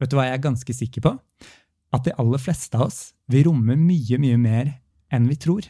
[0.00, 1.16] vet du hva jeg er ganske sikker på?
[1.94, 4.72] At de aller fleste av oss vil romme mye, mye mer
[5.12, 5.66] enn vi tror.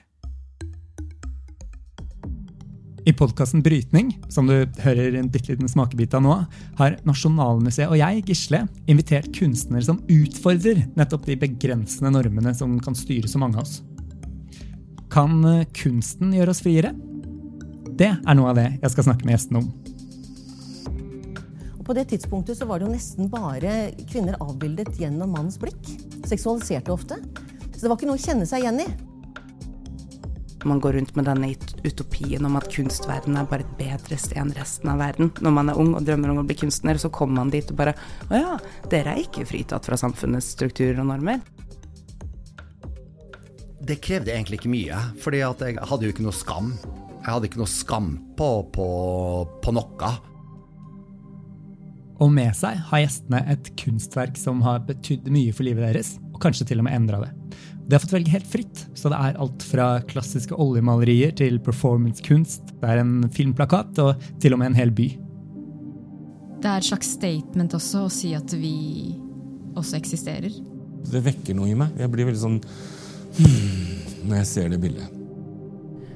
[3.08, 6.34] I podkasten Brytning, som du hører en bitte liten smakebit av nå,
[6.76, 8.60] har Nasjonalmuseet og jeg, Gisle,
[8.92, 13.80] invitert kunstnere som utfordrer nettopp de begrensende normene som kan styre så mange av oss.
[15.10, 15.40] Kan
[15.74, 16.92] kunsten gjøre oss friere?
[17.96, 19.89] Det er noe av det jeg skal snakke med gjestene om.
[21.90, 23.70] På det tidspunktet så var det jo nesten bare
[24.06, 25.88] kvinner avbildet gjennom mannens blikk.
[26.22, 27.16] Seksualiserte ofte.
[27.74, 28.86] Så det var ikke noe å kjenne seg igjen i.
[30.70, 31.50] Man går rundt med denne
[31.82, 35.32] utopien om at kunstverdenen er bare et bedre sted enn resten av verden.
[35.42, 37.82] Når man er ung og drømmer om å bli kunstner, så kommer man dit og
[37.82, 37.98] bare
[38.30, 38.54] Å ja,
[38.94, 41.42] dere er ikke fritatt fra samfunnets strukturer og normer.
[43.82, 46.70] Det krevde egentlig ikke mye, fordi jeg hadde jo ikke noe skam.
[47.18, 48.90] Jeg hadde ikke noe skam på, på,
[49.58, 50.16] på noe.
[52.20, 56.40] Og med seg har gjestene et kunstverk som har betydd mye for livet deres, og
[56.42, 57.30] kanskje til og med endra det.
[57.90, 62.76] De har fått velge helt fritt, så det er alt fra klassiske oljemalerier til performancekunst.
[62.78, 65.08] Det er en filmplakat og til og med en hel by.
[66.60, 69.16] Det er et slags statement også å si at vi
[69.80, 70.52] også eksisterer.
[71.08, 71.96] Det vekker noe i meg.
[71.98, 72.60] Jeg blir veldig sånn
[73.40, 75.16] hmm, når jeg ser det bildet.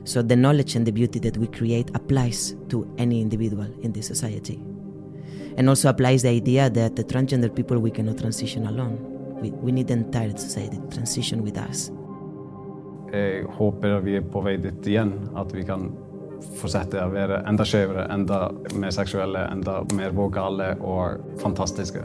[0.04, 4.06] So the knowledge and the beauty that we create applies to any individual in this
[4.06, 4.60] society.
[5.56, 8.98] And also applies the idea that the transgender people we cannot transition alone.
[9.40, 11.90] We, we need the entire society to transition with us.
[13.14, 15.86] Jeg håper vi er på vei dit igjen, at vi kan
[16.58, 22.02] fortsette å være enda skjevere, enda mer seksuelle, enda mer vågale og fantastiske.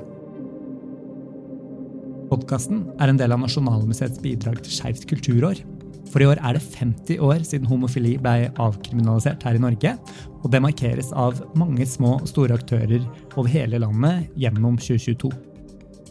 [2.30, 5.63] Podkasten er en del av Nasjonalmuseets bidrag til Skeivt kulturår.
[6.09, 9.93] For i år er det 50 år siden homofili ble avkriminalisert her i Norge.
[10.41, 15.31] Og det markeres av mange små og store aktører over hele landet gjennom 2022.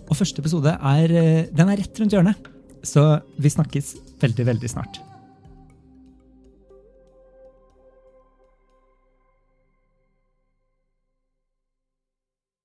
[0.08, 2.48] Og første episode er, eh, den er rett rundt hjørnet.
[2.86, 5.00] Så vi snakkes veldig, veldig snart.